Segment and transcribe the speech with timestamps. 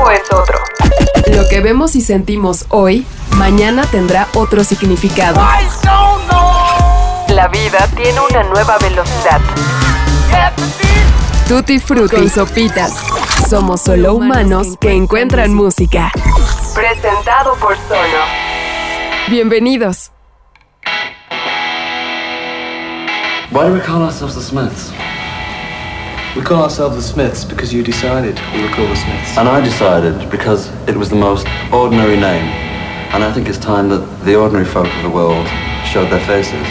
[0.00, 0.58] tiempo es otro.
[1.34, 5.40] Lo que vemos y sentimos hoy, mañana tendrá otro significado.
[7.28, 9.40] La vida tiene una nueva velocidad.
[11.48, 12.94] Tutti Frutti Sopitas.
[13.48, 16.12] Somos solo humanos que encuentran música.
[16.74, 18.24] Presentado por Sono.
[19.28, 20.12] Bienvenidos.
[23.52, 24.92] Why do we call ourselves the Smiths?
[26.36, 29.36] We call ourselves the Smiths because you decided we were called the Smiths.
[29.36, 32.46] And I decided because it was the most ordinary name.
[33.12, 35.44] And I think it's time that the ordinary folk of the world
[35.84, 36.64] showed their faces.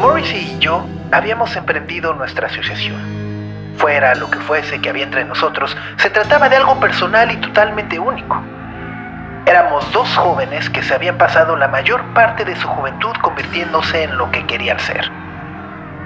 [0.00, 2.96] Morrissey y yo habíamos emprendido nuestra asociación.
[3.76, 7.98] Fuera lo que fuese que había entre nosotros, se trataba de algo personal y totalmente
[7.98, 8.42] único.
[9.48, 14.18] Éramos dos jóvenes que se habían pasado la mayor parte de su juventud convirtiéndose en
[14.18, 15.10] lo que querían ser.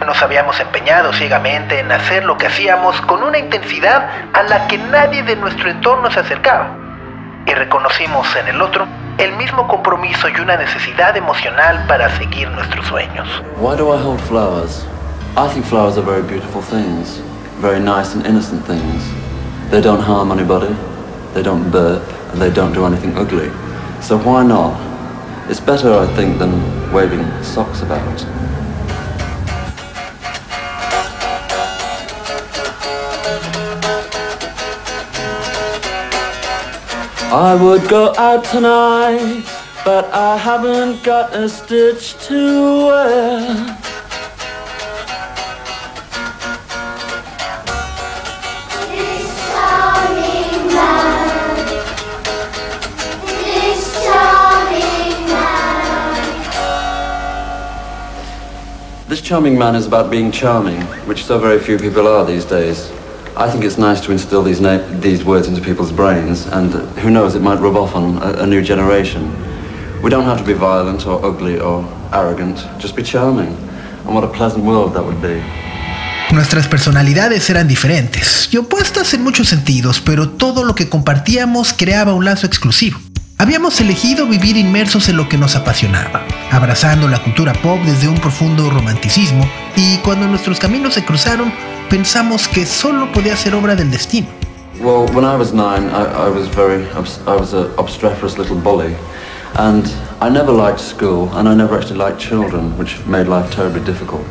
[0.07, 4.79] Nos habíamos empeñado ciegamente en hacer lo que hacíamos con una intensidad a la que
[4.79, 6.77] nadie de nuestro entorno se acercaba.
[7.45, 8.87] Y reconocimos en el otro
[9.19, 13.27] el mismo compromiso y una necesidad emocional para seguir nuestros sueños.
[13.59, 14.87] Why do I hold flowers?
[15.37, 17.21] I think flowers are very beautiful things,
[17.61, 19.03] very nice and innocent things.
[19.73, 20.77] They don't harm anybody,
[21.35, 23.51] they don't burp, and they don't do anything ugly.
[24.01, 24.81] So why not?
[25.51, 26.53] It's better, I think, than
[26.93, 28.27] waving socks about.
[37.35, 39.45] I would go out tonight,
[39.85, 43.62] but I haven't got a stitch to wear.
[59.33, 62.93] Charming man is about being charming, which so very few people are these days.
[63.35, 66.81] I think it's nice to instill these, na- these words into people's brains, and uh,
[67.01, 69.23] who knows, it might rub off on a, a new generation.
[70.03, 71.83] We don't have to be violent or ugly or
[72.13, 73.57] arrogant, just be charming.
[74.05, 75.43] And what a pleasant world that would be.
[76.31, 82.13] Nuestras personalidades eran diferentes y opuestas en muchos sentidos, pero todo lo que compartíamos creaba
[82.13, 82.99] un lazo exclusivo.
[83.43, 86.23] Habíamos elegido vivir inmersos en lo que nos apasionaba,
[86.53, 89.45] abrazando la cultura pop desde un profundo romanticismo,
[89.75, 91.53] y cuando nuestros caminos se cruzaron,
[91.91, 94.29] pensamos que solo podía ser obra del destino.
[94.79, 98.95] Well, when I was nine, I, was very, I was an obstreperous little bully.
[99.57, 103.83] And I never liked school, and I never actually liked children, which made life terribly
[103.85, 104.25] difficult.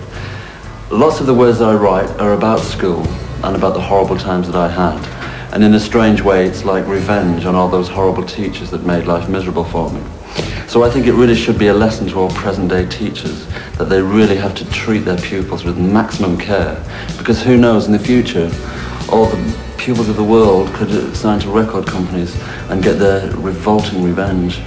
[0.90, 3.06] Lots of the words I write are about school
[3.44, 5.21] and about the horrible times that I had.
[5.54, 9.06] And in a strange way, it's like revenge on all those horrible teachers that made
[9.06, 10.02] life miserable for me.
[10.68, 13.46] So I think it really should be a lesson to all present day teachers
[13.78, 16.82] that they really have to treat their pupils with maximum care.
[17.18, 18.50] Because who knows, in the future,
[19.12, 22.34] all the pupils of the world could sign to record companies
[22.70, 24.62] and get their revolting revenge.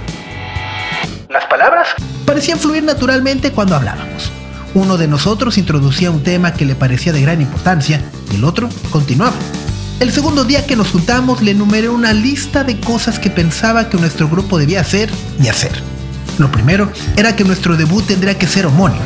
[1.29, 1.87] Las palabras
[2.25, 4.31] Parecían fluir naturalmente cuando hablábamos.
[4.73, 8.67] Uno de nosotros introducía un tema que le parecía de gran importancia y el otro
[8.91, 9.33] continuaba.
[9.99, 13.97] El segundo día que nos juntamos le enumeré una lista de cosas que pensaba que
[13.97, 15.09] nuestro grupo debía hacer
[15.41, 15.71] y hacer.
[16.37, 19.05] Lo primero era que nuestro debut tendría que ser homónimo.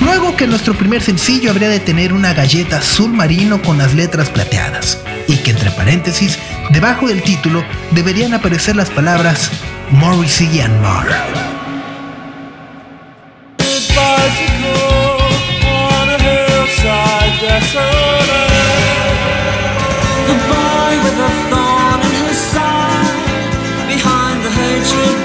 [0.00, 4.28] Luego que nuestro primer sencillo habría de tener una galleta azul marino con las letras
[4.28, 4.98] plateadas
[5.28, 6.36] y que entre paréntesis,
[6.70, 9.50] debajo del título, deberían aparecer las palabras
[9.92, 10.74] Morrissey and
[20.26, 25.23] The boy with a thorn in his side, behind the hatred.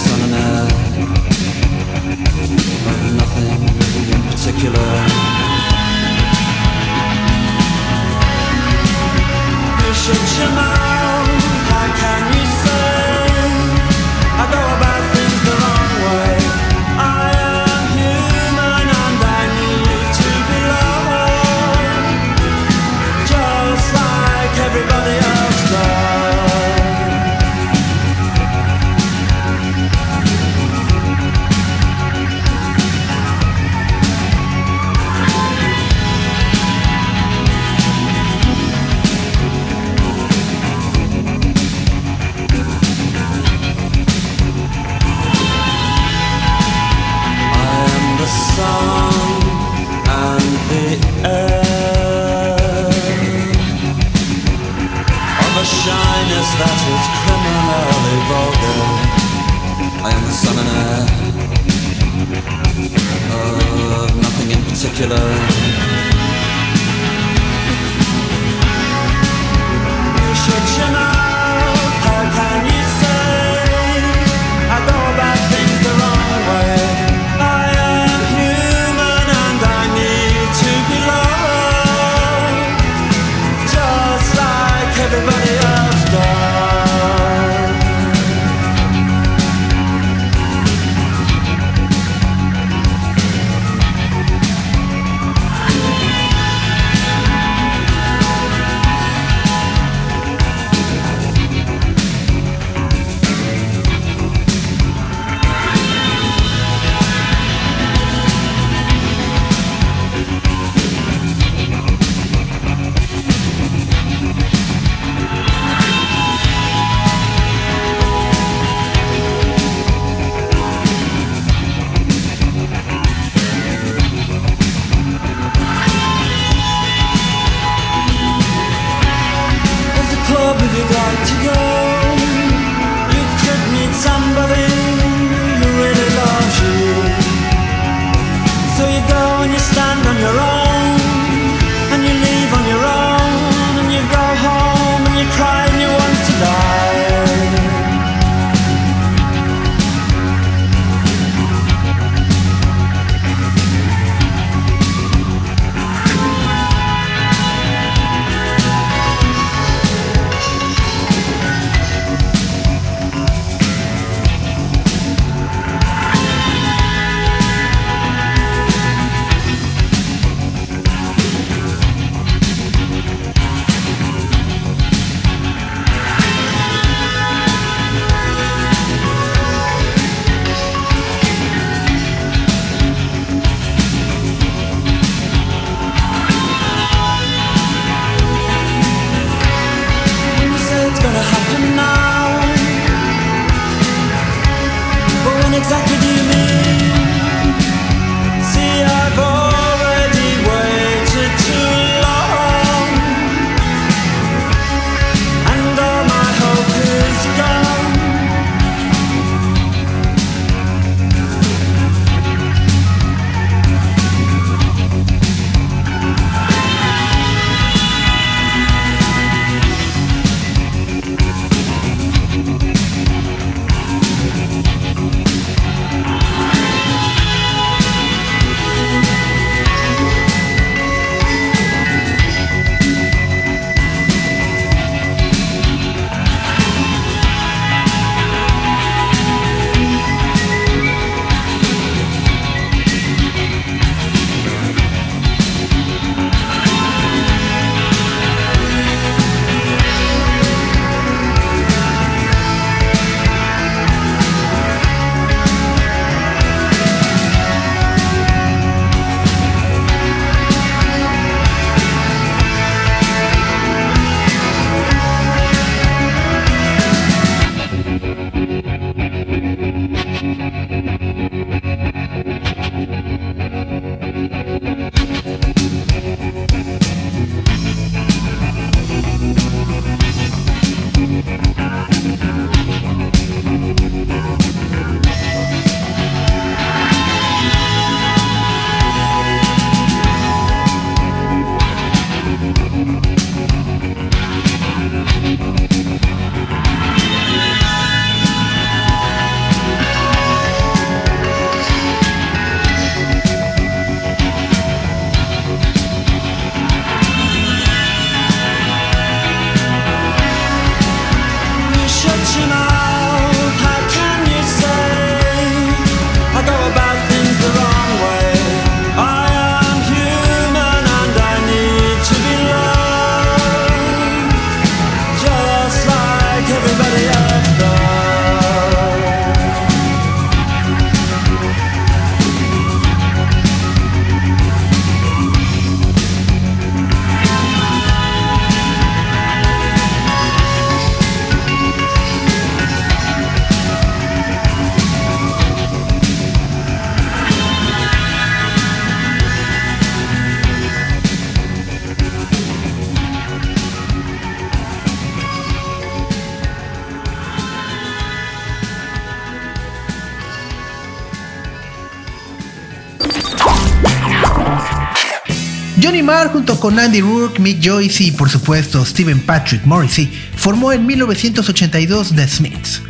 [366.04, 370.86] Marr junto con Andy Rourke, Mick Joyce y por supuesto Steven Patrick Morrissey formó en
[370.86, 372.82] 1982 The Smiths,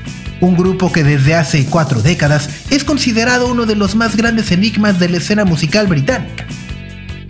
[0.41, 4.99] un grupo que desde hace cuatro décadas es considerado uno de los más grandes enigmas
[4.99, 6.45] de la escena musical británica.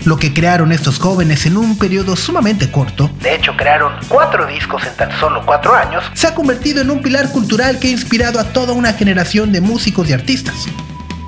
[0.06, 4.86] Lo que crearon estos jóvenes en un periodo sumamente corto, De hecho, crearon cuatro discos
[4.86, 6.04] en tan solo cuatro años.
[6.14, 9.62] se ha convertido en un pilar cultural que ha inspirado a toda una generación de
[9.62, 10.56] músicos y artistas.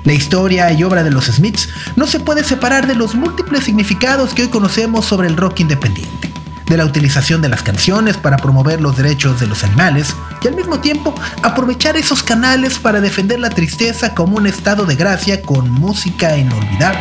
[0.06, 4.34] La historia y obra de los Smiths no se puede separar de los múltiples significados
[4.34, 6.30] que hoy conocemos sobre el rock independiente,
[6.64, 10.54] de la utilización de las canciones para promover los derechos de los animales y al
[10.54, 15.72] mismo tiempo aprovechar esos canales para defender la tristeza como un estado de gracia con
[15.72, 17.00] música inolvidable.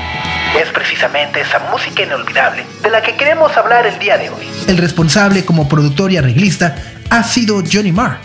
[0.60, 4.48] Es precisamente esa música inolvidable de la que queremos hablar el día de hoy.
[4.68, 6.76] El responsable como productor y arreglista
[7.12, 8.18] ha sido Johnny Marr,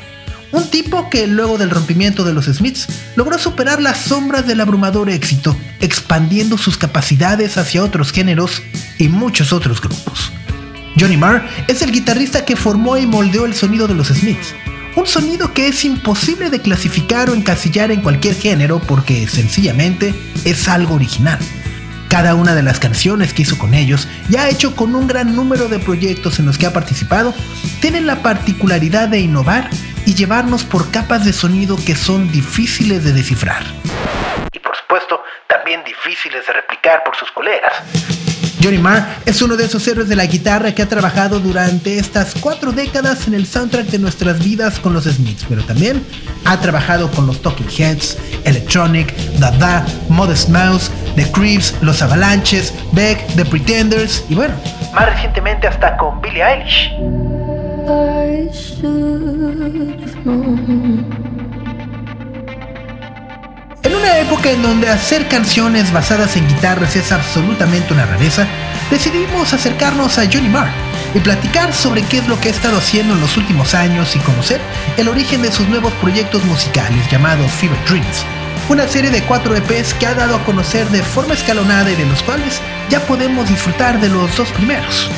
[0.52, 5.10] un tipo que luego del rompimiento de los Smiths logró superar las sombras del abrumador
[5.10, 8.62] éxito, expandiendo sus capacidades hacia otros géneros
[8.98, 10.32] y muchos otros grupos.
[10.98, 14.54] Johnny Marr es el guitarrista que formó y moldeó el sonido de los Smiths,
[14.96, 20.14] un sonido que es imposible de clasificar o encasillar en cualquier género porque sencillamente
[20.44, 21.38] es algo original.
[22.08, 25.36] Cada una de las canciones que hizo con ellos y ha hecho con un gran
[25.36, 27.32] número de proyectos en los que ha participado,
[27.80, 29.70] tienen la particularidad de innovar
[30.10, 33.62] y llevarnos por capas de sonido que son difíciles de descifrar.
[34.52, 37.72] Y por supuesto, también difíciles de replicar por sus colegas.
[38.60, 42.34] Johnny Marr es uno de esos héroes de la guitarra que ha trabajado durante estas
[42.34, 46.04] cuatro décadas en el soundtrack de nuestras vidas con los Smiths, pero también
[46.44, 53.24] ha trabajado con los Talking Heads, Electronic, Dada, Modest Mouse, The Creeps, Los Avalanches, Beck,
[53.36, 54.54] The Pretenders y bueno,
[54.92, 57.29] Más recientemente hasta con Billie Eilish.
[63.82, 68.46] En una época en donde hacer canciones basadas en guitarras es absolutamente una rareza,
[68.92, 70.70] decidimos acercarnos a Johnny Marr
[71.14, 74.20] y platicar sobre qué es lo que ha estado haciendo en los últimos años y
[74.20, 74.60] conocer
[74.96, 78.24] el origen de sus nuevos proyectos musicales llamados Fever Dreams,
[78.68, 82.06] una serie de cuatro EPs que ha dado a conocer de forma escalonada y de
[82.06, 85.10] los cuales ya podemos disfrutar de los dos primeros.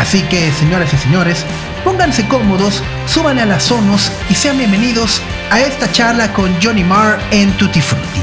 [0.00, 1.44] Así que, señoras y señores,
[1.84, 7.18] pónganse cómodos, súbanle a las sonos y sean bienvenidos a esta charla con Johnny Marr
[7.30, 8.20] en Tutti Frutti.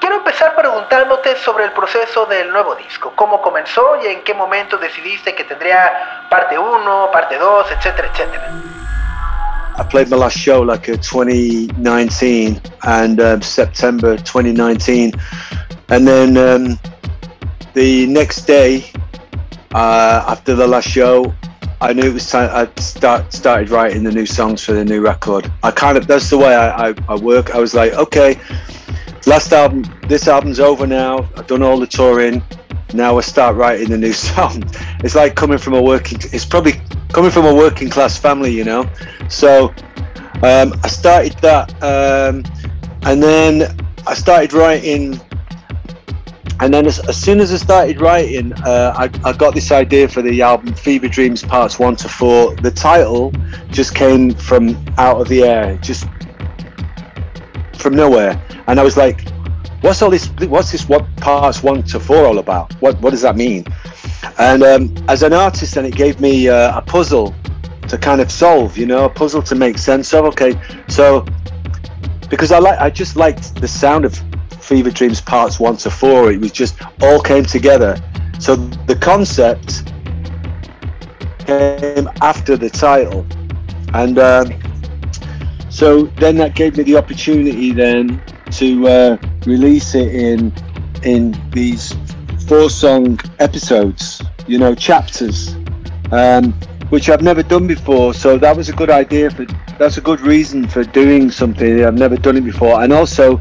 [0.00, 3.12] Quiero empezar preguntándote sobre el proceso del nuevo disco.
[3.14, 8.52] ¿Cómo comenzó y en qué momento decidiste que tendría parte 1, parte 2, etcétera, etcétera?
[9.78, 15.12] I played my last show like a 2019 and um, September 2019,
[15.90, 16.78] and then um,
[17.74, 18.90] the next day
[19.74, 21.34] uh, after the last show,
[21.80, 22.50] I knew it was time.
[22.52, 25.50] I start started writing the new songs for the new record.
[25.62, 27.54] I kind of that's the way I, I, I work.
[27.54, 28.38] I was like, okay,
[29.26, 31.28] last album, this album's over now.
[31.36, 32.42] I've done all the touring.
[32.94, 34.64] Now I start writing the new song.
[35.04, 36.18] It's like coming from a working.
[36.32, 36.80] It's probably
[37.12, 38.90] coming from a working class family, you know.
[39.28, 39.68] So
[40.42, 42.42] um, I started that, um,
[43.02, 45.20] and then I started writing.
[46.60, 50.08] And then as, as soon as I started writing, uh, I, I got this idea
[50.08, 52.56] for the album Fever Dreams Parts One to Four.
[52.56, 53.32] The title
[53.70, 56.08] just came from out of the air, just
[57.78, 59.28] from nowhere, and I was like,
[59.82, 60.26] "What's all this?
[60.48, 60.88] What's this?
[60.88, 62.72] What parts one to four all about?
[62.80, 63.64] What what does that mean?"
[64.38, 67.36] And um, as an artist, then it gave me uh, a puzzle
[67.88, 70.24] to kind of solve, you know, a puzzle to make sense of.
[70.26, 71.24] Okay, so
[72.28, 74.20] because I like, I just liked the sound of
[74.60, 76.30] Fever Dreams parts one to four.
[76.30, 78.00] It was just all came together.
[78.38, 79.92] So the concept
[81.46, 83.26] came after the title,
[83.94, 84.52] and um,
[85.70, 88.22] so then that gave me the opportunity then
[88.52, 90.52] to uh, release it in
[91.02, 91.94] in these
[92.46, 95.54] four song episodes, you know, chapters,
[96.12, 96.52] um,
[96.90, 98.14] which I've never done before.
[98.14, 99.46] So that was a good idea for
[99.78, 103.40] that's a good reason for doing something I've never done it before, and also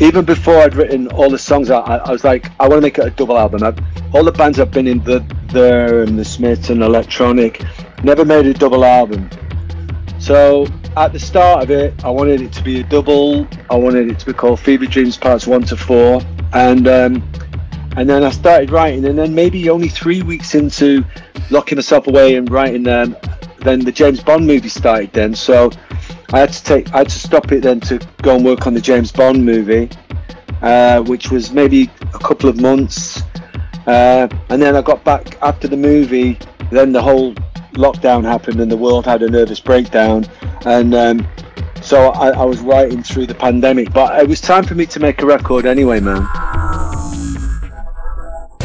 [0.00, 2.98] even before I'd written all the songs, I, I was like, I want to make
[2.98, 3.62] it a double album.
[3.62, 3.78] I've,
[4.14, 5.24] all the bands I've been in, the
[5.54, 7.62] and the Smiths and Electronic,
[8.02, 9.30] never made a double album.
[10.18, 13.46] So at the start of it, I wanted it to be a double.
[13.70, 16.20] I wanted it to be called Fever Dreams Parts One to Four,
[16.52, 17.30] and um,
[17.96, 19.04] and then I started writing.
[19.06, 21.04] And then maybe only three weeks into
[21.50, 23.16] locking myself away and writing them,
[23.66, 25.12] then the James Bond movie started.
[25.12, 25.70] Then so
[26.32, 28.74] I had to take, I had to stop it then to go and work on
[28.74, 29.88] the James Bond movie,
[30.62, 33.22] uh, which was maybe a couple of months.
[33.86, 36.38] Uh, and then I got back after the movie.
[36.70, 37.34] Then the whole
[37.74, 40.26] lockdown happened and the world had a nervous breakdown.
[40.64, 41.28] And um,
[41.82, 43.92] so I, I was writing through the pandemic.
[43.92, 46.26] But it was time for me to make a record anyway, man.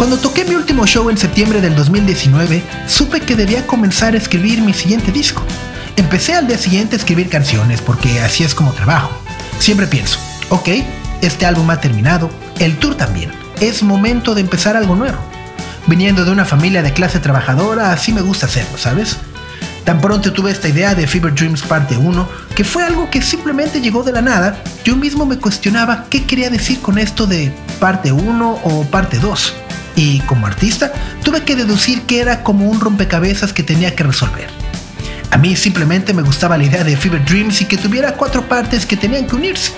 [0.02, 4.60] Cuando toqué mi último show en septiembre del 2019, supe que debía comenzar a escribir
[4.60, 5.44] mi siguiente disco.
[5.96, 9.12] Empecé al día siguiente a escribir canciones porque así es como trabajo.
[9.60, 10.18] Siempre pienso,
[10.50, 10.70] ok,
[11.22, 13.32] este álbum ha terminado, el tour también.
[13.60, 15.20] Es momento de empezar algo nuevo.
[15.86, 19.18] Viniendo de una familia de clase trabajadora, así me gusta hacerlo, ¿sabes?
[19.84, 23.82] Tan pronto tuve esta idea de Fever Dreams parte 1, que fue algo que simplemente
[23.82, 28.12] llegó de la nada, yo mismo me cuestionaba qué quería decir con esto de parte
[28.12, 29.54] 1 o parte 2.
[29.96, 30.92] Y como artista,
[31.24, 34.48] tuve que deducir que era como un rompecabezas que tenía que resolver.
[35.32, 38.86] A mí simplemente me gustaba la idea de Fever Dreams y que tuviera cuatro partes
[38.86, 39.72] que tenían que unirse.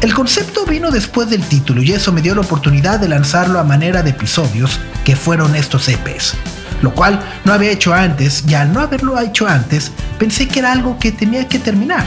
[0.00, 3.64] El concepto vino después del título y eso me dio la oportunidad de lanzarlo a
[3.64, 6.34] manera de episodios que fueron estos EPs
[6.82, 10.72] lo cual no había hecho antes y al no haberlo hecho antes pensé que era
[10.72, 12.04] algo que tenía que terminar.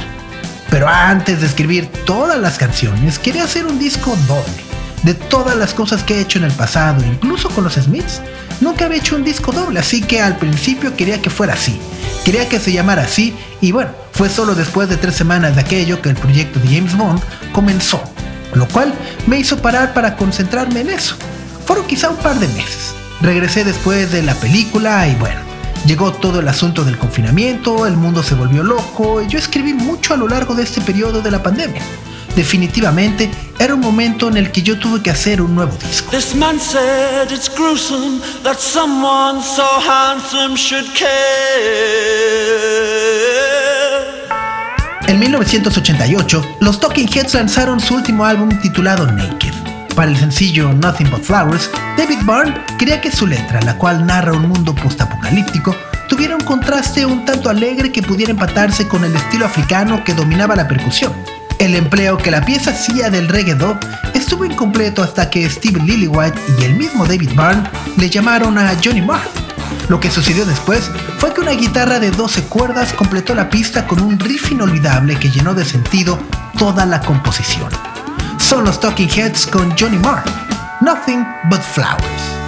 [0.70, 4.65] Pero antes de escribir todas las canciones quería hacer un disco doble.
[5.06, 8.24] De todas las cosas que he hecho en el pasado, incluso con los Smiths,
[8.60, 11.80] nunca había hecho un disco doble, así que al principio quería que fuera así.
[12.24, 16.02] Quería que se llamara así y bueno, fue solo después de tres semanas de aquello
[16.02, 18.02] que el proyecto de James Bond comenzó,
[18.56, 18.96] lo cual
[19.28, 21.16] me hizo parar para concentrarme en eso.
[21.68, 22.96] Fueron quizá un par de meses.
[23.22, 25.40] Regresé después de la película y bueno,
[25.86, 30.16] llegó todo el asunto del confinamiento, el mundo se volvió loco y yo escribí mucho
[30.16, 31.84] a lo largo de este periodo de la pandemia.
[32.36, 36.12] Definitivamente era un momento en el que yo tuve que hacer un nuevo disco.
[36.12, 41.06] This man said it's gruesome that someone so handsome should care.
[45.08, 49.54] En 1988, los Talking Heads lanzaron su último álbum titulado Naked.
[49.96, 54.34] Para el sencillo Nothing But Flowers, David Byrne quería que su letra, la cual narra
[54.34, 55.74] un mundo postapocalíptico,
[56.10, 60.56] tuviera un contraste un tanto alegre que pudiera empatarse con el estilo africano que dominaba
[60.56, 61.14] la percusión.
[61.60, 63.58] El empleo que la pieza hacía del reggae
[64.14, 69.02] estuvo incompleto hasta que Steve Lillywhite y el mismo David Byrne le llamaron a Johnny
[69.02, 69.28] Marr.
[69.90, 74.02] Lo que sucedió después fue que una guitarra de 12 cuerdas completó la pista con
[74.02, 76.20] un riff inolvidable que llenó de sentido
[76.58, 77.70] toda la composición
[78.46, 80.24] son los Talking Heads con Johnny Marr.
[80.80, 82.45] Nothing but flowers.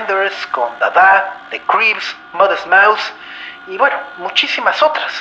[0.00, 1.60] Pretenders, con Dada, The
[2.32, 3.12] Modest Mouse
[3.68, 5.12] y bueno, muchísimas otras.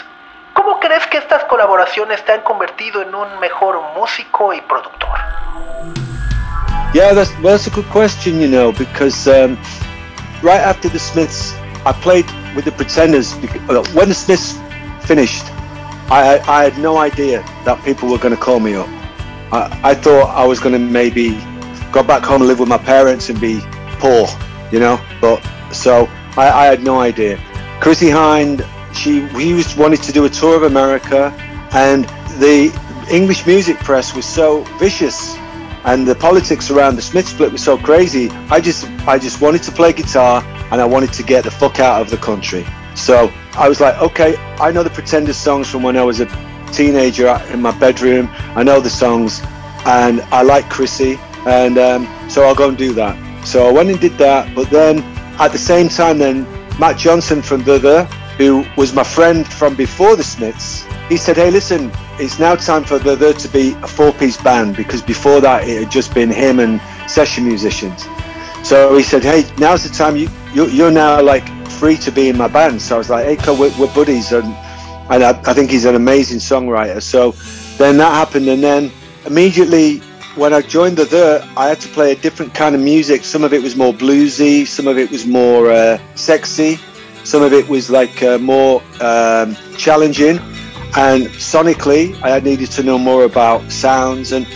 [0.54, 5.18] ¿Cómo crees que estas colaboraciones te han convertido en un mejor músico y productor?
[6.94, 9.58] Yeah, that's well, that's a good question, you know, because um,
[10.42, 11.54] right after the Smiths,
[11.86, 13.34] I played with the Pretenders.
[13.36, 14.58] bec- uh, When the Smiths
[15.02, 15.46] finished,
[16.10, 18.88] I, I, I had no idea that people were going to call me up.
[19.52, 21.38] I, I thought I was going to maybe
[21.92, 23.62] go back home and live with my parents and be
[24.00, 24.28] poor,
[24.72, 25.00] you know.
[25.22, 27.38] But so I, I had no idea.
[27.82, 31.34] Chrissy Hind, she we was wanted to do a tour of America,
[31.72, 32.06] and
[32.40, 32.72] the
[33.12, 35.36] English music press was so vicious
[35.86, 38.30] and the politics around the Smith split was so crazy.
[38.50, 41.80] I just I just wanted to play guitar and I wanted to get the fuck
[41.80, 42.66] out of the country.
[42.96, 46.26] So I was like, okay, I know the Pretenders songs from when I was a
[46.72, 48.30] teenager in my bedroom.
[48.56, 49.42] I know the songs,
[49.86, 53.29] and I like Chrissy, and um, so I'll go and do that.
[53.46, 54.54] So I went and did that.
[54.56, 55.00] But then
[55.40, 56.48] at the same time, then
[56.80, 58.06] Matt Johnson from The The,
[58.38, 62.84] who was my friend from before the Smiths, he said, "Hey, listen, it's now time
[62.84, 66.30] for The The to be a four-piece band because before that it had just been
[66.30, 68.08] him and session musicians."
[68.64, 70.16] So he said, "Hey, now's the time.
[70.16, 71.48] You you you're now like
[71.80, 74.32] free to be in my band." So I was like, "Hey, co, we're, we're buddies,"
[74.32, 74.46] and
[75.10, 77.02] and I, I think he's an amazing songwriter.
[77.02, 77.32] So
[77.78, 78.92] then that happened, and then
[79.26, 80.02] immediately
[80.40, 83.26] when I joined the The, I had to play a different kind of music.
[83.26, 86.80] Some of it was more bluesy, some of it was more uh, sexy,
[87.26, 90.40] some of it was like uh, more um, challenging,
[90.96, 94.48] and sonically, I needed to know more about sounds and.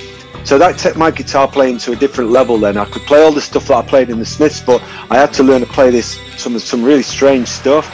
[0.45, 2.57] So that took my guitar playing to a different level.
[2.57, 5.15] Then I could play all the stuff that I played in the Smiths, but I
[5.15, 7.85] had to learn to play this some some really strange stuff.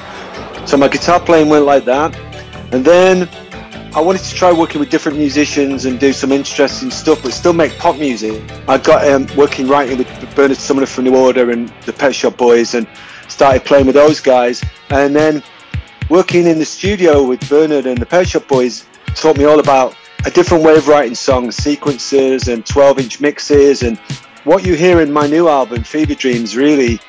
[0.65, 2.15] So my guitar playing went like that,
[2.73, 3.29] and then
[3.95, 7.53] I wanted to try working with different musicians and do some interesting stuff, but still
[7.53, 8.39] make pop music.
[8.67, 12.37] I got um, working writing with Bernard Sumner from New Order and the Pet Shop
[12.37, 12.87] Boys, and
[13.27, 14.63] started playing with those guys.
[14.91, 15.41] And then
[16.07, 19.95] working in the studio with Bernard and the Pet Shop Boys taught me all about
[20.23, 23.81] a different way of writing songs, sequences, and 12-inch mixes.
[23.81, 23.97] And
[24.43, 26.99] what you hear in my new album, Fever Dreams, really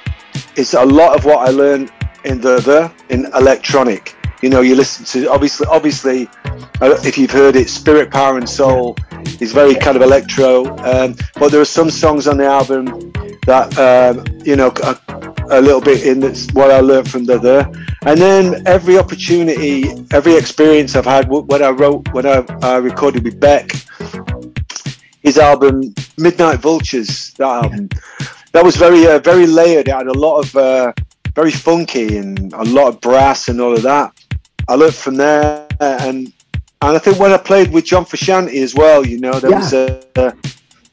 [0.57, 1.93] is a lot of what I learned
[2.25, 4.16] in the the in electronic.
[4.42, 6.29] You know, you listen to obviously, obviously,
[6.81, 8.96] uh, if you've heard it, Spirit, Power, and Soul
[9.40, 10.76] is very kind of electro.
[10.79, 13.12] Um, but there are some songs on the album
[13.46, 14.98] that um, you know are,
[15.50, 17.70] a little bit in that's what I learned from the there.
[18.07, 23.24] And then every opportunity, every experience I've had when I wrote, when I, I recorded
[23.24, 23.70] with Beck,
[25.22, 27.88] his album Midnight Vultures, that album,
[28.53, 29.88] that was very, uh, very layered.
[29.88, 30.92] It had a lot of, uh,
[31.35, 34.12] very funky and a lot of brass and all of that.
[34.70, 36.33] I learned from there, and
[36.83, 39.59] and I think when I played with John Frusciante as well, you know, there yeah.
[39.59, 40.33] was a, a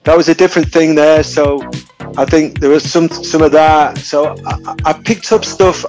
[0.03, 1.21] that was a different thing there.
[1.21, 1.61] So
[2.17, 3.99] I think there was some some of that.
[3.99, 5.85] So I, I picked up stuff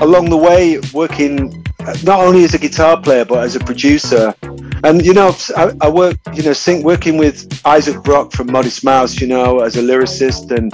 [0.00, 1.64] along the way, working
[2.02, 4.34] not only as a guitar player but as a producer.
[4.82, 8.82] And you know, I, I work, you know, sing, working with Isaac Brock from Modest
[8.82, 10.72] Mouse, you know, as a lyricist, and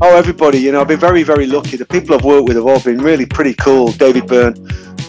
[0.00, 1.76] oh, everybody, you know, I've been very, very lucky.
[1.76, 3.92] The people I've worked with have all been really pretty cool.
[3.92, 4.54] David Byrne,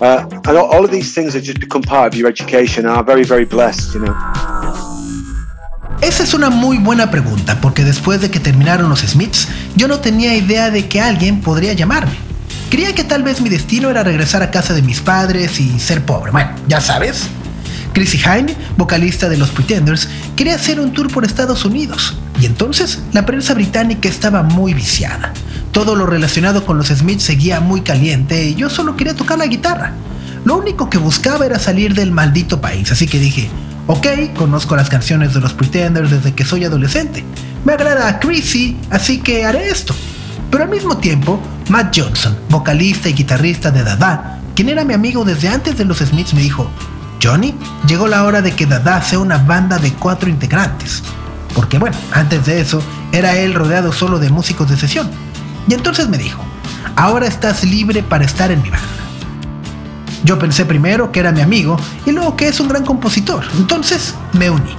[0.02, 2.86] uh, and all, of these things have just become part of your education.
[2.86, 4.16] I'm very, very blessed, you know.
[6.02, 10.00] Esa es una muy buena pregunta, porque después de que terminaron los Smiths, yo no
[10.00, 12.16] tenía idea de que alguien podría llamarme.
[12.70, 16.06] Creía que tal vez mi destino era regresar a casa de mis padres y ser
[16.06, 16.32] pobre.
[16.32, 17.28] Bueno, ya sabes.
[17.98, 22.16] Chrissy Hine, vocalista de los Pretenders, quería hacer un tour por Estados Unidos.
[22.40, 25.34] Y entonces la prensa británica estaba muy viciada.
[25.72, 29.48] Todo lo relacionado con los Smiths seguía muy caliente y yo solo quería tocar la
[29.48, 29.94] guitarra.
[30.46, 33.50] Lo único que buscaba era salir del maldito país, así que dije,
[33.88, 34.06] Ok,
[34.36, 37.24] conozco las canciones de los Pretenders desde que soy adolescente.
[37.66, 39.96] Me agrada Chrissy, así que haré esto.
[40.52, 45.26] Pero al mismo tiempo, Matt Johnson, vocalista y guitarrista de Dada, quien era mi amigo
[45.26, 46.70] desde antes de los Smiths, me dijo,
[47.22, 47.56] Johnny,
[47.88, 51.04] llegó la hora de que Dada sea una banda de cuatro integrantes.
[51.54, 55.10] Porque bueno, antes de eso, era él rodeado solo de músicos de sesión.
[55.68, 56.42] Y entonces me dijo,
[56.96, 58.88] ahora estás libre para estar en mi banda.
[60.24, 64.14] Yo pensé primero que era mi amigo y luego que es un gran compositor, entonces
[64.34, 64.76] me uní.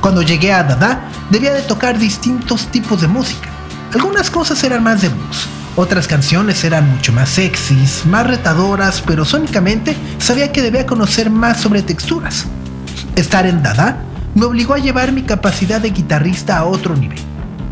[0.00, 3.48] Cuando llegué a Dada, debía de tocar distintos tipos de música.
[3.92, 9.24] Algunas cosas eran más de blues, otras canciones eran mucho más sexys, más retadoras, pero
[9.24, 12.46] sónicamente sabía que debía conocer más sobre texturas.
[13.16, 14.02] Estar en Dada
[14.34, 17.18] me obligó a llevar mi capacidad de guitarrista a otro nivel.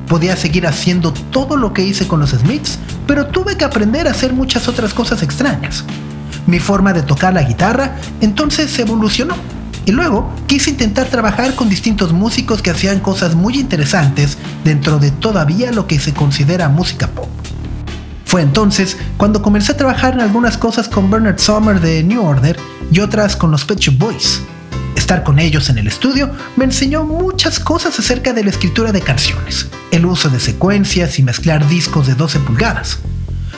[0.07, 4.13] Podía seguir haciendo todo lo que hice con los Smiths, pero tuve que aprender a
[4.13, 5.85] hacer muchas otras cosas extrañas
[6.49, 9.37] mi forma de tocar la guitarra, entonces evolucionó.
[9.85, 15.11] Y luego quise intentar trabajar con distintos músicos que hacían cosas muy interesantes dentro de
[15.11, 17.38] todavía lo que se considera música pop.
[18.29, 22.59] Fue entonces cuando comencé a trabajar en algunas cosas con Bernard Sommer de New Order
[22.93, 24.43] y otras con los Pet Shop Boys.
[24.95, 29.01] Estar con ellos en el estudio me enseñó muchas cosas acerca de la escritura de
[29.01, 32.99] canciones, el uso de secuencias y mezclar discos de 12 pulgadas,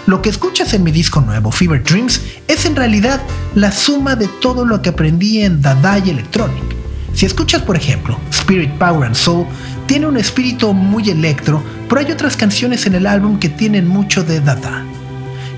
[0.07, 3.21] lo que escuchas en mi disco nuevo, Fever Dreams, es en realidad
[3.57, 6.80] la suma de todo lo que aprendí en Dada y Electronic.
[7.15, 9.47] Si escuchas, por ejemplo, Spirit, Power and Soul,
[9.87, 14.23] tiene un espíritu muy electro, pero hay otras canciones en el álbum que tienen mucho
[14.23, 14.85] de Dada.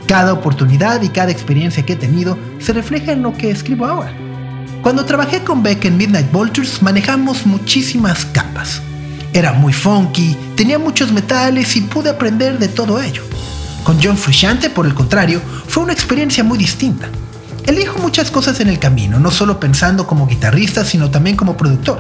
[0.07, 4.13] Cada oportunidad y cada experiencia que he tenido se refleja en lo que escribo ahora.
[4.83, 8.83] Cuando trabajé con Beck en Midnight Vultures manejamos muchísimas capas.
[9.33, 13.23] Era muy funky, tenía muchos metales y pude aprender de todo ello.
[13.85, 17.09] Con John Frusciante, por el contrario, fue una experiencia muy distinta.
[17.67, 21.99] Elijo muchas cosas en el camino, no solo pensando como guitarrista, sino también como productor.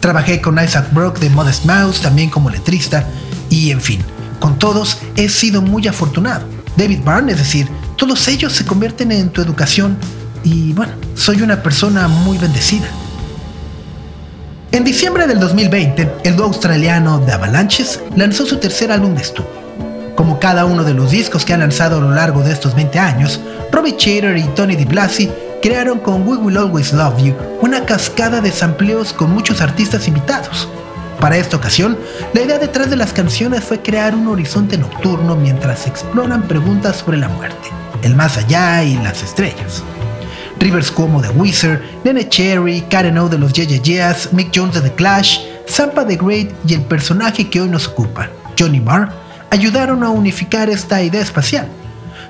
[0.00, 3.06] Trabajé con Isaac Brock de Modest Mouse, también como letrista,
[3.50, 4.00] y en fin,
[4.40, 6.46] con todos he sido muy afortunado.
[6.76, 9.96] David Byrne, es decir, todos ellos se convierten en tu educación
[10.44, 12.86] y bueno, soy una persona muy bendecida.
[14.72, 19.65] En diciembre del 2020, el dúo australiano The Avalanches lanzó su tercer álbum de estudio.
[20.16, 22.98] Como cada uno de los discos que han lanzado a lo largo de estos 20
[22.98, 23.38] años,
[23.70, 28.50] Robbie Chater y Tony DiBlasi crearon con We Will Always Love You una cascada de
[28.50, 30.68] sampleos con muchos artistas invitados.
[31.20, 31.98] Para esta ocasión,
[32.32, 37.18] la idea detrás de las canciones fue crear un horizonte nocturno mientras exploran preguntas sobre
[37.18, 37.68] la muerte,
[38.02, 39.82] el más allá y las estrellas.
[40.58, 44.80] Rivers Cuomo de Wizard, Nene Cherry, Karen O de los Yeah, yeah Mick Jones de
[44.80, 49.25] The Clash, Zampa the Great y el personaje que hoy nos ocupa, Johnny Marr,
[49.56, 51.66] ayudaron a unificar esta idea espacial.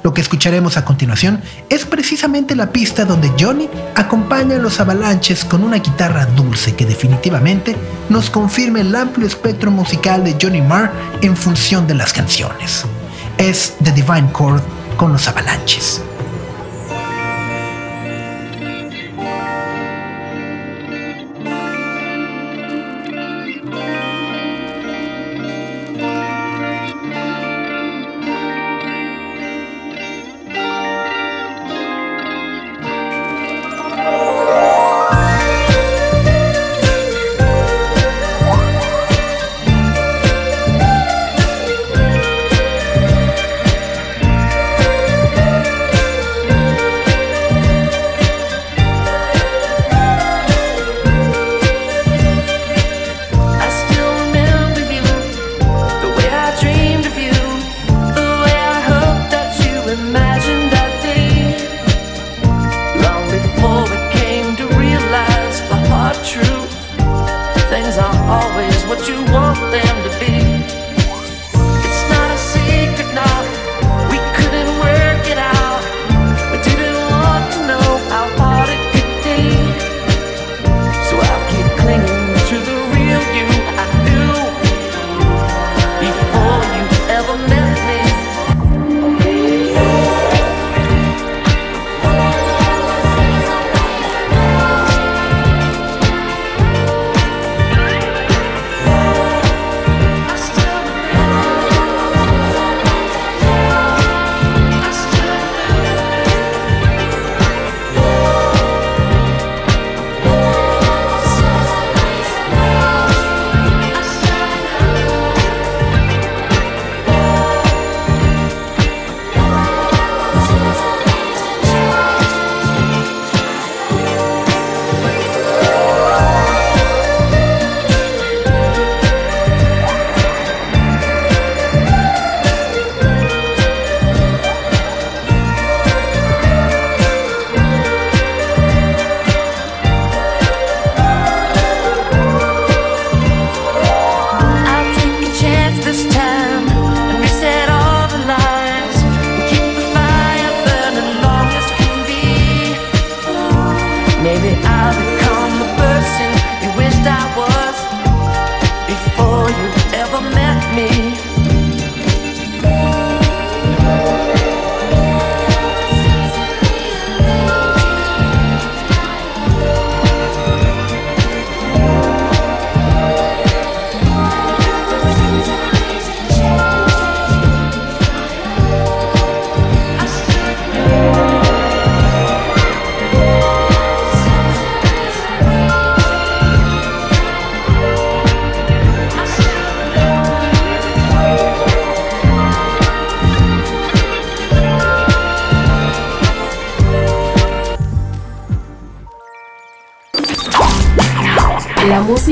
[0.04, 5.44] Lo que escucharemos a continuación es precisamente la pista donde Johnny acompaña a los avalanches
[5.44, 7.74] con una guitarra dulce que definitivamente
[8.08, 12.84] nos confirma el amplio espectro musical de Johnny Marr en función de las canciones.
[13.38, 14.62] Es The Divine Chord
[14.96, 16.00] con los avalanches.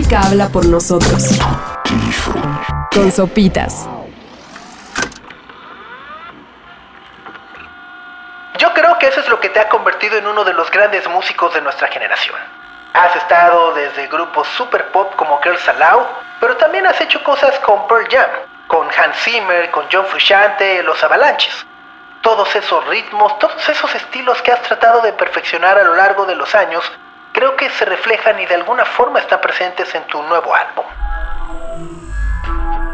[0.05, 1.39] Música habla por nosotros.
[2.93, 3.89] Con sopitas.
[8.59, 11.09] Yo creo que eso es lo que te ha convertido en uno de los grandes
[11.09, 12.37] músicos de nuestra generación.
[12.93, 16.05] Has estado desde grupos super pop como Girls Aloud,
[16.41, 18.31] pero también has hecho cosas con Pearl Jam,
[18.69, 21.67] con Hans Zimmer, con John Frusciante, Los Avalanches.
[22.21, 26.35] Todos esos ritmos, todos esos estilos que has tratado de perfeccionar a lo largo de
[26.35, 26.85] los años,
[27.45, 30.85] creo que se reflejan y de alguna forma están presentes en tu nuevo álbum.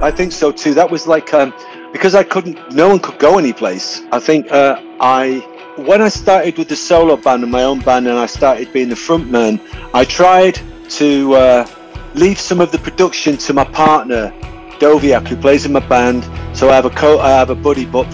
[0.03, 0.75] I think so too.
[0.75, 1.53] That was like um,
[1.93, 4.03] because I couldn't, no one could go any place.
[4.11, 5.41] I think uh, I,
[5.77, 8.89] when I started with the solo band and my own band, and I started being
[8.89, 9.61] the frontman,
[9.95, 10.59] I tried
[10.99, 11.67] to uh,
[12.15, 14.33] leave some of the production to my partner,
[14.81, 16.25] Doviak, who plays in my band.
[16.57, 18.09] So I have a co- I have a buddy, but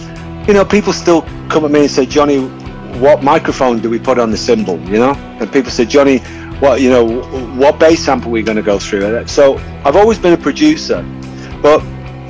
[0.47, 2.37] you know, people still come at me and say, Johnny,
[2.99, 4.79] what microphone do we put on the cymbal?
[4.81, 6.19] You know, and people say, Johnny,
[6.59, 7.21] what you know,
[7.55, 9.27] what bass amp are we going to go through?
[9.27, 11.03] So I've always been a producer.
[11.61, 11.81] But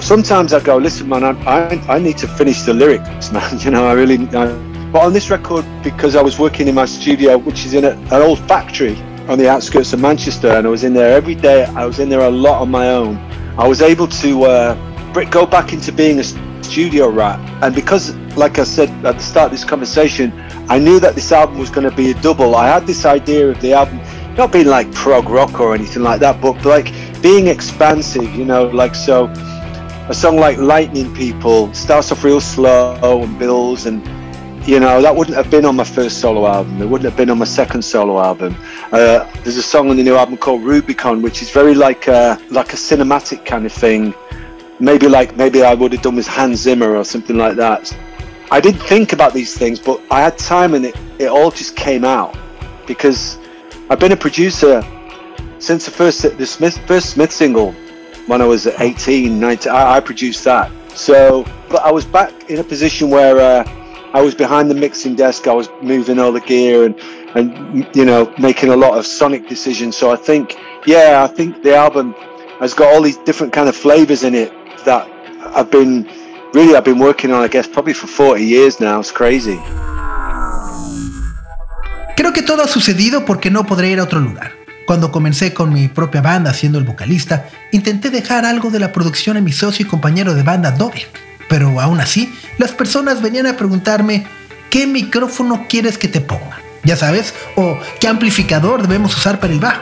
[0.02, 3.60] sometimes I go, listen, man, I, I, I need to finish the lyrics, man.
[3.60, 4.18] You know, I really.
[4.30, 7.84] I, but on this record, because I was working in my studio, which is in
[7.84, 8.96] a, an old factory
[9.28, 11.66] on the outskirts of Manchester, and I was in there every day.
[11.66, 13.18] I was in there a lot on my own.
[13.58, 18.60] I was able to uh, go back into being a studio rat, and because, like
[18.60, 20.32] I said at the start of this conversation,
[20.70, 22.56] I knew that this album was going to be a double.
[22.56, 24.02] I had this idea of the album
[24.36, 28.66] not being like prog rock or anything like that, but like being expansive, you know,
[28.66, 29.26] like so.
[30.10, 34.06] A song like Lightning People starts off real slow and builds, and
[34.66, 36.82] you know that wouldn't have been on my first solo album.
[36.82, 38.56] It wouldn't have been on my second solo album.
[38.92, 42.40] Uh, there's a song on the new album called Rubicon, which is very like a,
[42.50, 44.14] like a cinematic kind of thing.
[44.80, 47.94] Maybe like maybe I would have done with Hans Zimmer or something like that.
[48.50, 51.76] I didn't think about these things, but I had time, and it, it all just
[51.76, 52.38] came out
[52.86, 53.38] because
[53.90, 54.84] I've been a producer
[55.60, 57.74] since the first the Smith first Smith single
[58.28, 59.72] when I was 18, 19.
[59.72, 60.72] I, I produced that.
[60.98, 63.64] So, but I was back in a position where uh,
[64.14, 65.48] I was behind the mixing desk.
[65.48, 67.00] I was moving all the gear and
[67.36, 69.98] and you know making a lot of sonic decisions.
[69.98, 72.14] So I think, yeah, I think the album
[72.60, 74.52] has got all these different kind of flavors in it
[74.86, 75.08] that
[75.56, 76.10] I've been
[76.54, 77.44] really I've been working on.
[77.44, 79.00] I guess probably for 40 years now.
[79.00, 79.60] It's crazy.
[82.16, 84.52] Creo que todo ha sucedido porque no podré ir a otro lugar.
[84.88, 89.38] Cuando comencé con mi propia banda siendo el vocalista, intenté dejar algo de la producción
[89.38, 91.10] a mi socio y compañero de banda Doviak.
[91.50, 94.26] Pero aún así, las personas venían a preguntarme,
[94.70, 96.60] ¿qué micrófono quieres que te ponga?
[96.84, 99.82] Ya sabes, o qué amplificador debemos usar para el bajo.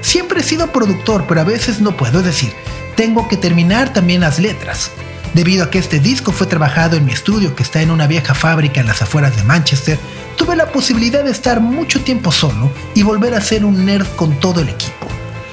[0.00, 2.52] Siempre he sido productor, pero a veces no puedo, es decir,
[2.96, 4.90] tengo que terminar también las letras.
[5.34, 8.34] Debido a que este disco fue trabajado en mi estudio que está en una vieja
[8.34, 9.98] fábrica en las afueras de Manchester,
[10.36, 14.40] tuve la posibilidad de estar mucho tiempo solo y volver a ser un nerd con
[14.40, 15.06] todo el equipo.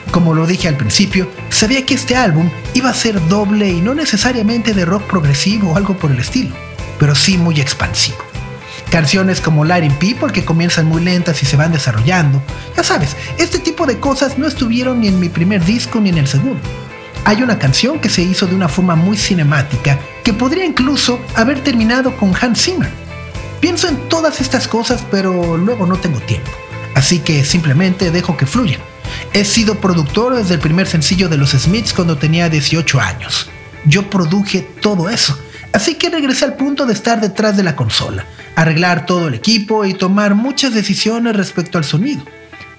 [0.10, 3.94] Como lo dije al principio, sabía que este álbum iba a ser doble y no
[3.94, 6.56] necesariamente de rock progresivo o algo por el estilo,
[6.98, 8.18] pero sí muy expansivo.
[8.90, 12.42] Canciones como Lighting People que comienzan muy lentas y se van desarrollando.
[12.76, 16.18] Ya sabes, este tipo de cosas no estuvieron ni en mi primer disco ni en
[16.18, 16.62] el segundo.
[17.28, 21.62] Hay una canción que se hizo de una forma muy cinemática que podría incluso haber
[21.62, 22.90] terminado con Hans Zimmer.
[23.60, 26.50] Pienso en todas estas cosas pero luego no tengo tiempo,
[26.96, 28.80] así que simplemente dejo que fluya.
[29.34, 33.50] He sido productor desde el primer sencillo de los Smiths cuando tenía 18 años.
[33.84, 35.38] Yo produje todo eso,
[35.74, 38.24] así que regresé al punto de estar detrás de la consola,
[38.56, 42.24] arreglar todo el equipo y tomar muchas decisiones respecto al sonido.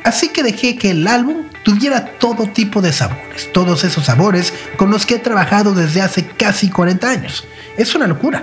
[0.08, 4.90] Así que dejé que el álbum tuviera todo tipo de sabores, todos esos sabores con
[4.90, 7.44] los que he trabajado desde hace casi 40 años.
[7.76, 8.42] Es una locura.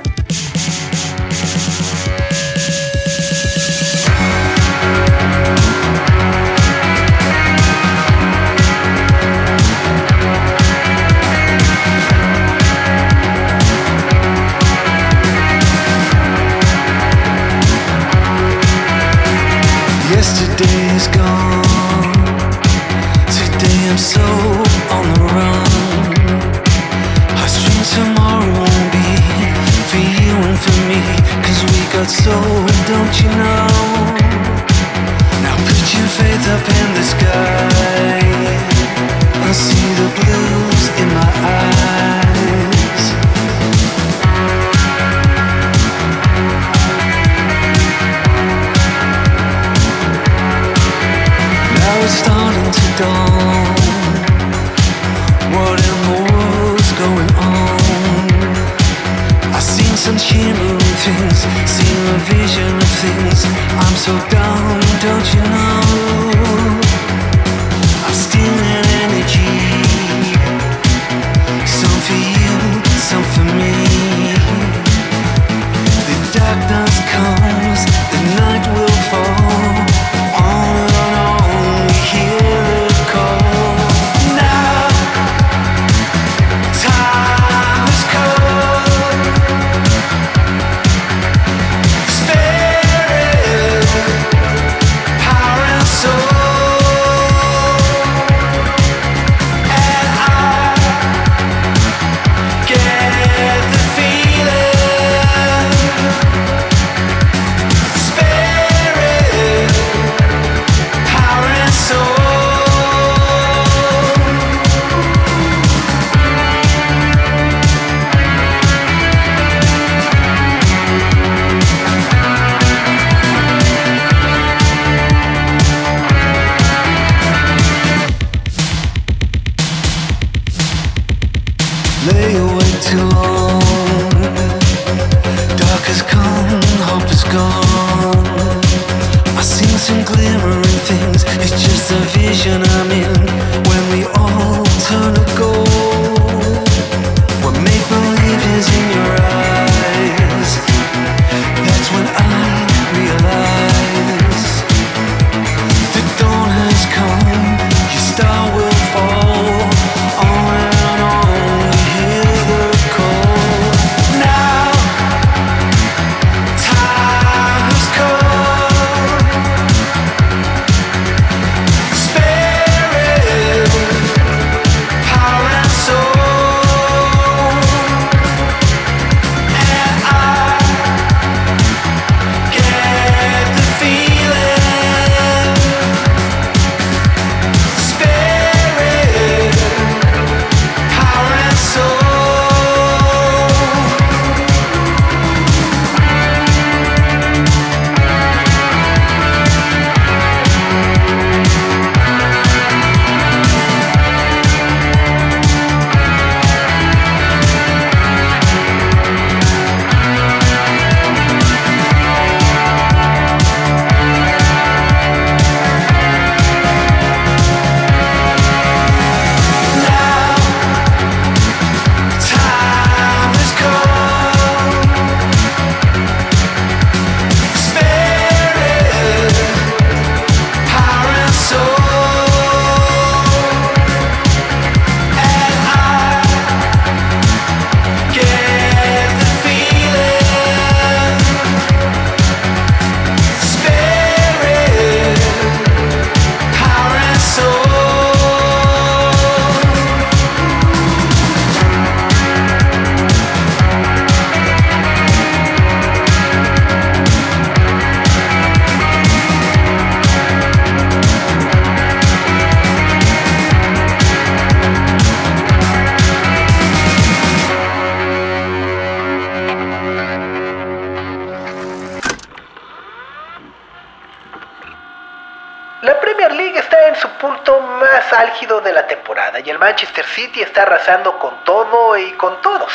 [280.16, 282.72] City está arrasando con todo y con todos.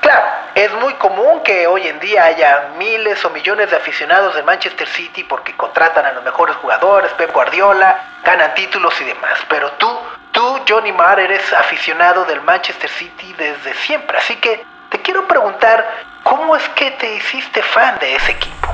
[0.00, 4.44] Claro, es muy común que hoy en día haya miles o millones de aficionados del
[4.44, 9.38] Manchester City porque contratan a los mejores jugadores, Pep Guardiola, ganan títulos y demás.
[9.48, 9.88] Pero tú,
[10.32, 14.16] tú, Johnny Marr, eres aficionado del Manchester City desde siempre.
[14.16, 15.86] Así que te quiero preguntar,
[16.22, 18.68] ¿cómo es que te hiciste fan de ese equipo?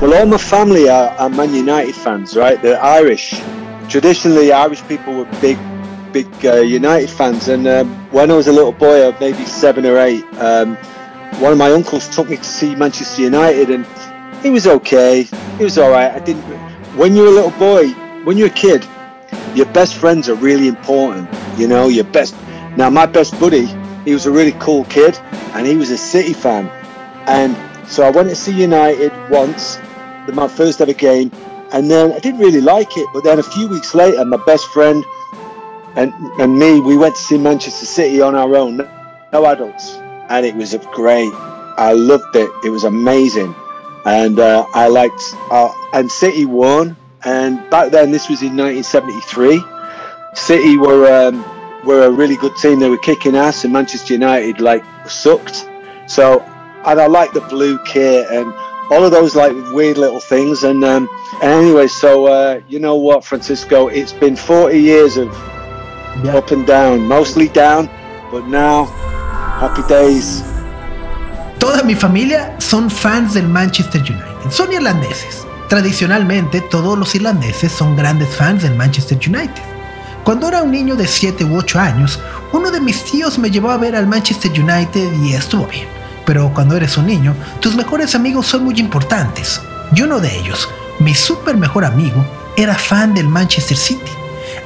[0.00, 2.60] Well, all my family are, are Man United fans, right?
[2.60, 3.34] They're Irish.
[3.88, 5.58] Traditionally, Irish people were big,
[6.12, 7.48] big uh, United fans.
[7.48, 10.76] And um, when I was a little boy, of maybe seven or eight, um,
[11.40, 13.86] one of my uncles took me to see Manchester United, and
[14.44, 15.20] it was okay.
[15.58, 16.10] It was all right.
[16.10, 16.42] I didn't.
[16.96, 17.90] When you're a little boy,
[18.24, 18.86] when you're a kid,
[19.54, 21.28] your best friends are really important.
[21.56, 22.34] You know, your best.
[22.76, 23.66] Now, my best buddy,
[24.04, 25.18] he was a really cool kid,
[25.54, 26.68] and he was a City fan,
[27.26, 27.56] and
[27.88, 29.78] so I went to see United once,
[30.32, 31.32] my first ever game,
[31.72, 33.08] and then I didn't really like it.
[33.14, 35.04] But then a few weeks later, my best friend
[35.98, 38.76] and and me, we went to see Manchester City on our own,
[39.32, 39.96] no adults,
[40.28, 41.32] and it was great.
[41.76, 42.50] I loved it.
[42.64, 43.52] It was amazing,
[44.06, 45.22] and uh, I liked.
[45.50, 46.96] Uh, and City won.
[47.24, 49.60] And back then, this was in 1973.
[50.34, 51.44] City were um,
[51.84, 52.78] were a really good team.
[52.78, 55.68] They were kicking ass, and Manchester United like sucked.
[56.06, 56.40] So,
[56.86, 58.54] and I like the blue kit and
[58.90, 60.62] all of those like weird little things.
[60.62, 61.08] And, um,
[61.42, 63.88] and anyway, so uh, you know what, Francisco?
[63.88, 65.28] It's been 40 years of
[66.24, 66.36] Yeah.
[66.36, 67.88] up and down, mostly down,
[68.30, 68.86] but now
[69.60, 70.42] happy days.
[71.58, 74.50] Toda mi familia son fans del Manchester United.
[74.50, 75.46] Son irlandeses.
[75.68, 79.62] Tradicionalmente, todos los irlandeses son grandes fans del Manchester United.
[80.24, 82.18] Cuando era un niño de 7 u 8 años,
[82.52, 85.86] uno de mis tíos me llevó a ver al Manchester United y estuvo bien.
[86.24, 89.60] Pero cuando eres un niño, tus mejores amigos son muy importantes.
[89.94, 92.24] Y uno de ellos, mi super mejor amigo,
[92.56, 94.17] era fan del Manchester City.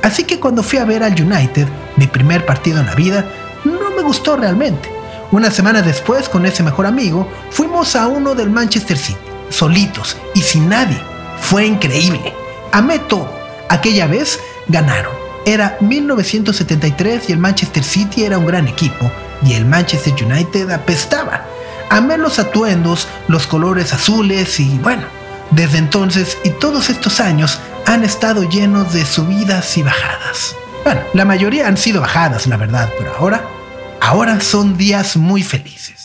[0.02, 3.24] Así que cuando fui a ver al United, mi primer partido en la vida,
[3.64, 4.90] no me gustó realmente.
[5.30, 10.42] Una semana después, con ese mejor amigo, fuimos a uno del Manchester City, solitos y
[10.42, 11.00] sin nadie.
[11.40, 12.32] Fue increíble.
[12.72, 13.32] Amé todo.
[13.68, 14.38] Aquella vez
[14.68, 15.12] ganaron.
[15.46, 19.10] Era 1973 y el Manchester City era un gran equipo
[19.44, 21.44] y el Manchester United apestaba.
[21.90, 25.02] Amé los atuendos, los colores azules y bueno,
[25.50, 30.56] desde entonces y todos estos años han estado llenos de subidas y bajadas.
[30.84, 33.44] Bueno, la mayoría han sido bajadas, la verdad, pero ahora,
[34.00, 36.01] ahora son días muy felices.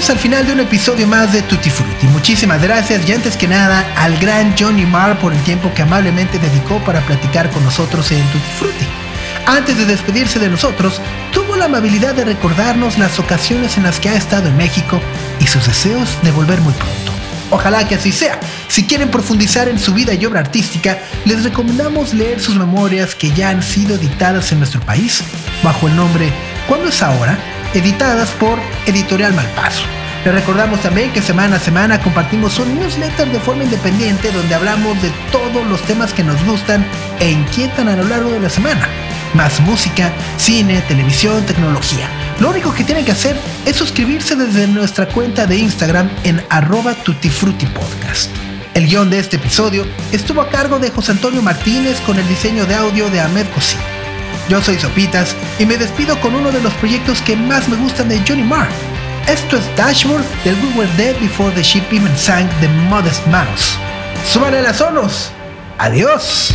[0.00, 2.06] Llegamos al final de un episodio más de Tutti Frutti.
[2.06, 6.38] Muchísimas gracias y antes que nada al gran Johnny Marr por el tiempo que amablemente
[6.38, 8.86] dedicó para platicar con nosotros en Tutti Frutti.
[9.46, 14.08] Antes de despedirse de nosotros, tuvo la amabilidad de recordarnos las ocasiones en las que
[14.08, 14.98] ha estado en México
[15.38, 17.12] y sus deseos de volver muy pronto.
[17.50, 18.40] Ojalá que así sea.
[18.68, 23.32] Si quieren profundizar en su vida y obra artística, les recomendamos leer sus memorias que
[23.32, 25.22] ya han sido editadas en nuestro país
[25.62, 26.32] bajo el nombre
[26.70, 27.36] ¿Cuándo es ahora?
[27.74, 29.84] Editadas por Editorial Malpaso.
[30.24, 35.00] Les recordamos también que semana a semana compartimos un newsletter de forma independiente donde hablamos
[35.00, 36.84] de todos los temas que nos gustan
[37.20, 38.86] e inquietan a lo largo de la semana.
[39.32, 42.08] Más música, cine, televisión, tecnología.
[42.38, 46.94] Lo único que tienen que hacer es suscribirse desde nuestra cuenta de Instagram en arroba
[46.94, 48.30] tutifrutipodcast.
[48.74, 52.66] El guion de este episodio estuvo a cargo de José Antonio Martínez con el diseño
[52.66, 53.76] de audio de Ahmed Cosí.
[54.48, 58.08] Yo soy Sopitas y me despido con uno de los proyectos que más me gustan
[58.08, 58.68] de Johnny Marr.
[59.28, 63.76] Esto es Dashboard del We Were Dead Before the Ship Even Sank The Modest Mouse.
[64.26, 65.30] ¡Súbale las sonos!
[65.78, 66.54] ¡Adiós!